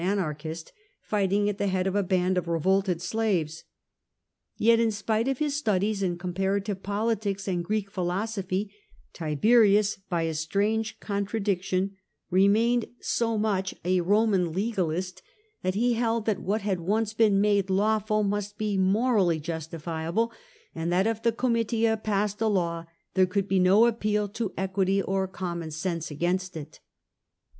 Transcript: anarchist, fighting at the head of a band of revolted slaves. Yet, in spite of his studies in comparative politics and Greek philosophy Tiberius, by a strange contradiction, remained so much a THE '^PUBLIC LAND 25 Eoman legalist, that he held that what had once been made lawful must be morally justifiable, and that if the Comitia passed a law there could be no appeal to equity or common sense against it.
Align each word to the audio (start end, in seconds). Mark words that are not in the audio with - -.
anarchist, 0.03 0.73
fighting 0.99 1.47
at 1.47 1.59
the 1.59 1.67
head 1.67 1.85
of 1.85 1.93
a 1.95 2.01
band 2.01 2.35
of 2.35 2.47
revolted 2.47 2.99
slaves. 2.99 3.65
Yet, 4.57 4.79
in 4.79 4.89
spite 4.89 5.27
of 5.27 5.37
his 5.37 5.55
studies 5.55 6.01
in 6.01 6.17
comparative 6.17 6.81
politics 6.81 7.47
and 7.47 7.63
Greek 7.63 7.91
philosophy 7.91 8.73
Tiberius, 9.13 9.97
by 10.09 10.23
a 10.23 10.33
strange 10.33 10.99
contradiction, 10.99 11.97
remained 12.31 12.85
so 12.99 13.37
much 13.37 13.73
a 13.73 13.75
THE 13.75 13.79
'^PUBLIC 13.79 13.83
LAND 13.83 14.05
25 14.39 14.51
Eoman 14.51 14.55
legalist, 14.55 15.21
that 15.61 15.75
he 15.75 15.93
held 15.93 16.25
that 16.25 16.39
what 16.41 16.61
had 16.61 16.79
once 16.79 17.13
been 17.13 17.39
made 17.39 17.69
lawful 17.69 18.23
must 18.23 18.57
be 18.57 18.79
morally 18.79 19.39
justifiable, 19.39 20.31
and 20.73 20.91
that 20.91 21.05
if 21.05 21.21
the 21.21 21.31
Comitia 21.31 21.95
passed 21.95 22.41
a 22.41 22.47
law 22.47 22.85
there 23.13 23.27
could 23.27 23.47
be 23.47 23.59
no 23.59 23.85
appeal 23.85 24.27
to 24.29 24.51
equity 24.57 24.99
or 24.99 25.27
common 25.27 25.69
sense 25.69 26.09
against 26.09 26.57
it. 26.57 26.79